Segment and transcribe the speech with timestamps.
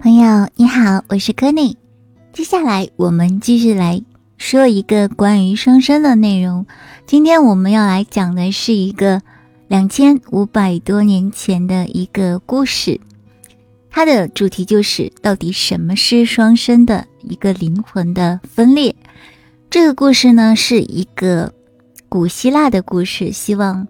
[0.00, 1.76] 朋友你好，我是柯尼。
[2.32, 4.00] 接下来我们继续来
[4.36, 6.66] 说一个关于双生的内容。
[7.04, 9.20] 今天我们要来讲的是一个
[9.66, 13.00] 两千五百多年前的一个故事，
[13.90, 18.94] 它的主题就是到底什么是双生的一个灵魂的分裂。
[19.68, 21.52] 这个故事呢是一个
[22.08, 23.88] 古希腊的故事，希望。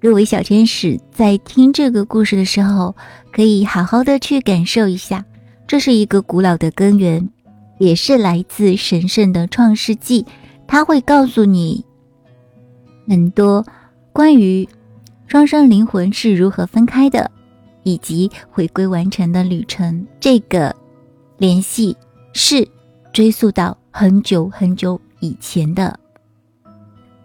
[0.00, 2.94] 各位小天使在听这个故事的时候，
[3.32, 5.24] 可以好好的去感受一下，
[5.66, 7.28] 这是一个古老的根源，
[7.78, 10.24] 也是来自神圣的创世纪。
[10.68, 11.84] 它会告诉你
[13.08, 13.66] 很多
[14.12, 14.68] 关于
[15.26, 17.28] 双生灵魂是如何分开的，
[17.82, 20.06] 以及回归完成的旅程。
[20.20, 20.72] 这个
[21.38, 21.96] 联系
[22.34, 22.68] 是
[23.12, 25.98] 追溯到很久很久以前的。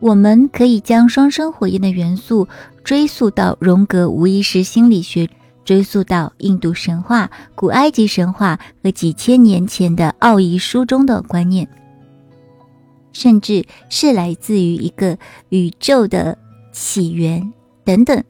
[0.04, 2.46] 我们可以将双生火焰的元素
[2.84, 5.30] 追溯到荣格无意识心理学，
[5.64, 11.66] 追溯到印度神话、古埃及神话和几千年前的奥义书中的观念，
[13.14, 16.38] 甚至是来自于一个宇宙的
[16.74, 17.54] 起源
[17.86, 18.22] 等等。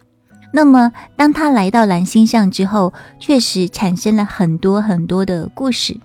[0.54, 5.98] 那么，当他来到蓝星上之后，确实产生了很多很多的故事。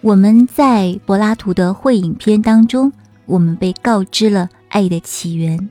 [0.00, 2.90] 我们在柏拉图的会影片当中。
[3.26, 5.70] 我们被告知了爱的起源。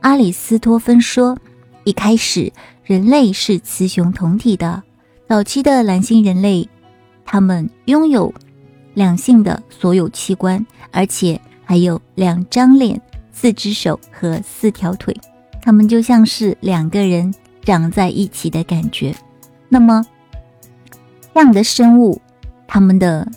[0.00, 1.38] 阿里斯托芬说，
[1.84, 4.82] 一开始人类是雌雄同体的。
[5.28, 6.68] 早期的蓝星人类，
[7.24, 8.34] 他们拥有
[8.94, 15.16] 两性的所有器官，而且还有两张脸、四只手和四条腿，
[15.62, 17.32] 他们就像是两个人
[17.62, 19.14] 长在一起的感觉。
[19.68, 20.04] 那么，
[21.32, 22.20] 这样的生物，
[22.66, 23.30] 他们的。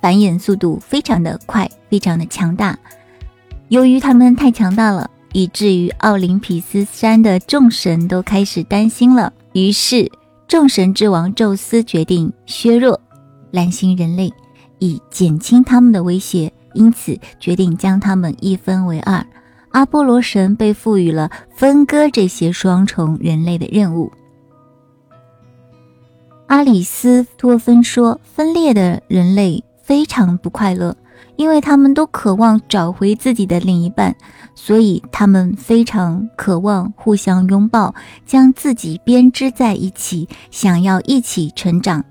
[0.00, 2.78] 繁衍速度非常的快，非常的强大。
[3.74, 9.32] 由于他们太强大了，以至于奥林匹斯山的众神都开始担心了。
[9.52, 10.08] 于是，
[10.46, 13.00] 众神之王宙斯决定削弱
[13.50, 14.32] 蓝星人类，
[14.78, 16.52] 以减轻他们的威胁。
[16.72, 19.26] 因此，决定将他们一分为二。
[19.70, 24.12] 阿波罗神被赋予了分割这些双重人类的任务。
[26.46, 30.96] 阿里斯托芬说：“分裂的人类。”非常不快乐，
[31.36, 34.14] 因为他们都渴望找回自己的另一半，
[34.54, 42.04] 所以他们非常渴望互相拥抱，将自己编织在一起，想要一起成长。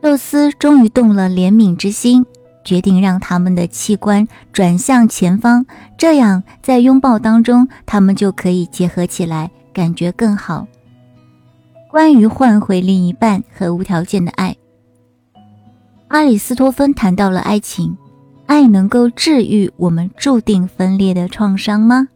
[0.00, 2.24] 宙斯终于动了怜悯之心，
[2.64, 5.66] 决定让他们的器官转向前方，
[5.96, 10.66] 这样在拥抱当中，他们就可以结合起来，感觉更好。
[11.90, 14.54] 关于换回另一半和无条件的爱。
[16.08, 17.96] 阿里斯托芬谈到了爱情，
[18.46, 22.08] 爱能够治愈我们注定分裂的创伤吗？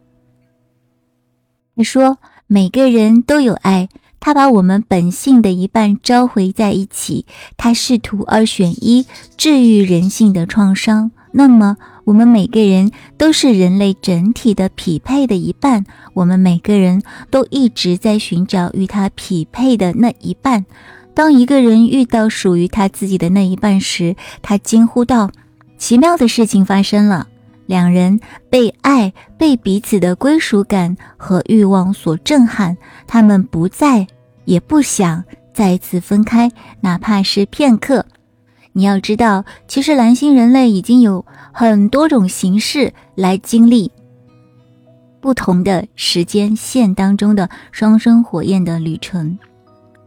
[1.75, 2.17] 他说，
[2.47, 3.89] 每个人都有爱，
[4.19, 9.05] 他把我们本性的一半召回在一起，他试图二选一
[9.37, 11.11] 治愈人性的创伤。
[11.35, 20.65] 那么，我们每个人都是人类整体的匹配的一半，我们每个人都一直在寻找与他匹配的那一半。
[21.13, 25.29] 当一个人遇到属于他自己的那一半时，他惊呼道
[25.77, 27.27] ：“奇妙的事情发生了！
[27.65, 28.19] 两人
[28.49, 32.75] 被爱、被彼此的归属感和欲望所震撼，
[33.07, 34.05] 他们不再
[34.45, 35.23] 也不想
[35.53, 38.05] 再次分开，哪怕是片刻。
[38.73, 43.91] 你要知道，其实蓝星人类已经有很多种形式来经历
[45.21, 49.37] 不同的时间线当中的双生火焰的旅程。”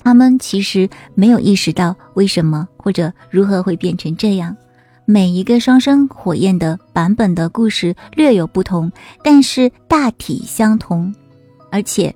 [0.07, 4.57] 他们其实没有意识到为什么或者如何会变成这样。
[5.05, 8.93] 每一个双生火焰的版本的故事略有不同，
[9.25, 11.13] 但是大体相同。
[11.73, 12.15] 而且，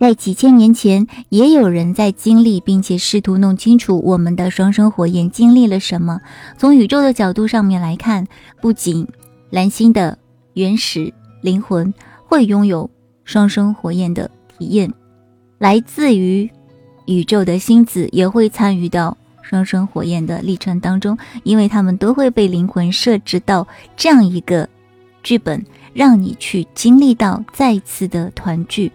[0.00, 6.22] 在几千年前，也有人在经历并且试图弄清楚我们的双生火焰经历了什么。
[6.56, 8.26] 从宇宙的角度上面来看，
[8.62, 9.06] 不仅
[9.50, 10.16] 蓝星的
[10.54, 11.92] 原始灵魂
[12.24, 12.88] 会拥有
[13.24, 14.90] 双生火焰的体验。
[15.64, 16.50] 来自于
[17.06, 23.66] 宇宙的星子也会参与到双生火焰的历程当中，因为他们都会被灵魂设置到
[23.96, 24.68] 这样一个
[25.22, 25.64] 剧本，
[25.94, 28.92] 让你去经历到再次的团聚。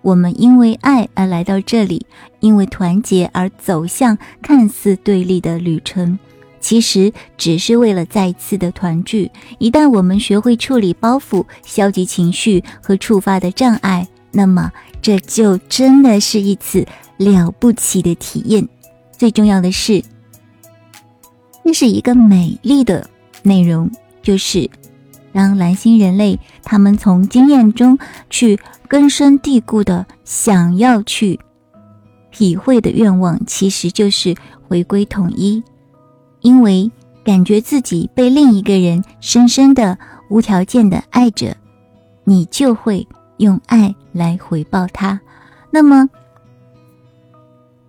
[0.00, 2.06] 我们因为爱而来到这里，
[2.38, 6.18] 因为团结而走向看似对立的旅程，
[6.60, 9.30] 其实只是为了再次的团聚。
[9.58, 14.72] 一旦我们学会处理包袱、消极情绪和触发的障碍，那么。
[15.02, 16.86] 这就真的是一次
[17.16, 18.68] 了不起的体验。
[19.12, 20.02] 最重要的是，
[21.62, 23.08] 那是一个美丽的
[23.42, 23.90] 内容，
[24.22, 24.68] 就是
[25.32, 27.98] 让蓝星人类他们从经验中
[28.30, 28.58] 去
[28.88, 31.38] 根深蒂固的想要去
[32.30, 34.34] 体会的愿望其实就是
[34.68, 35.62] 回归统一，
[36.40, 36.90] 因为
[37.22, 39.98] 感觉自己被另一个人深深的、
[40.30, 41.56] 无条件的爱着，
[42.24, 43.06] 你就会
[43.40, 45.18] 用爱来回报他。
[45.70, 46.08] 那么，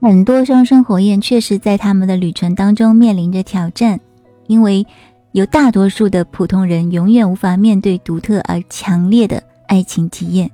[0.01, 3.99] 很多双生火焰确实在他们的旅程当中面临着挑战，
[4.47, 4.85] 因为
[5.33, 10.49] 有大多数的普通人永远无法面对独特而强烈的爱情体验。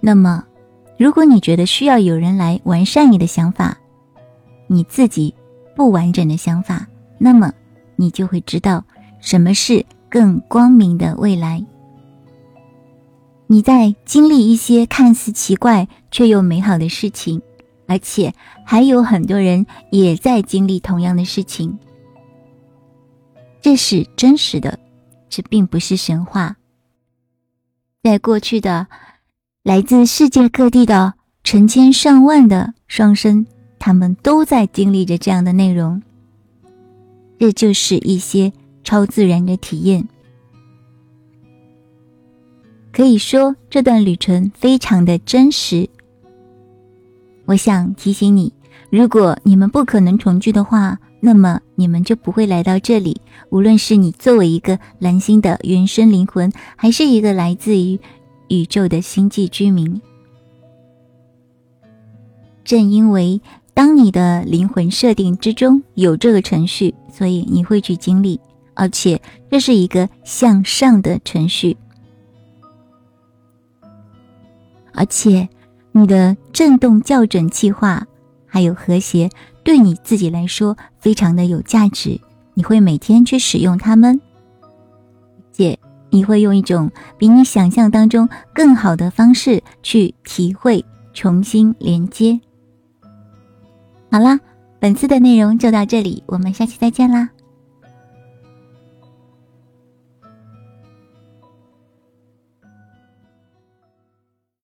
[0.00, 0.44] 那么，
[0.96, 3.76] 如果你觉得需要有人来完善你的想法，
[4.68, 5.34] 你自己
[5.74, 6.86] 不完整的想法，
[7.18, 7.52] 那么
[7.96, 8.84] 你就会知道
[9.20, 11.64] 什么是更光明的未来。
[13.52, 17.42] 你在经历一些看似奇怪却又美好的事情，
[17.86, 18.32] 而且
[18.64, 21.78] 还有很多人也在经历同样的事情。
[23.60, 24.78] 这是真实的，
[25.28, 26.56] 这并不是神话。
[28.02, 28.86] 在过去的。
[29.64, 31.12] 来自世界各地的
[31.44, 33.46] 成千上万的双生，
[33.78, 36.02] 他们都在经历着这样的内容。
[37.38, 38.50] 这就是一些
[38.82, 40.08] 超自然的体验。
[42.92, 45.88] 可以说，这段旅程非常的真实。
[47.46, 48.52] 我想提醒你，
[48.90, 53.20] 如果你们不可能重聚的话，那么你们就不会来到这里。
[53.50, 57.98] 无论是你作为一个蓝星的原生灵魂，还是一个来自于……
[58.48, 59.98] 宇宙的星际居民，
[62.64, 63.40] 正因为
[63.72, 68.38] 当你的灵魂设定之中有这个程序，所以你会去经历，
[68.74, 69.18] 而且
[69.50, 71.74] 这是一个向上的程序，
[74.94, 75.48] 而且
[75.92, 78.06] 你的振动校准计划
[78.46, 79.30] 还有和谐，
[79.62, 82.20] 对你自己来说非常的有价值，
[82.54, 84.20] 你会每天去使用它们，
[85.50, 85.78] 姐。
[86.14, 90.84] 你会用一种比你想象当中更好的方式去体会，
[91.14, 92.38] 重新连接。
[94.10, 94.38] 好啦，
[94.78, 97.30] 本次的内容就到这里，我们下期再见啦。